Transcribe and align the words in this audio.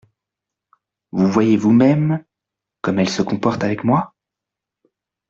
Vous 1.11 1.27
voyez 1.27 1.57
vous-même 1.57 2.25
comme 2.81 2.97
elle 2.97 3.07
se 3.07 3.21
comporte 3.21 3.63
avec 3.63 3.83
moi. 3.83 4.15